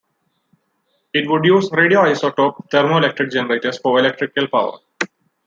It 1.13 1.29
would 1.29 1.45
use 1.45 1.69
radioisotope 1.69 2.67
thermoelectric 2.71 3.29
generators 3.29 3.77
for 3.77 3.99
electrical 3.99 4.47
power. 4.47 4.79